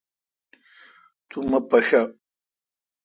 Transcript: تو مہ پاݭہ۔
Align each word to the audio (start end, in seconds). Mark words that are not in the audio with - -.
تو 1.29 1.37
مہ 1.49 1.59
پاݭہ۔ 1.69 2.01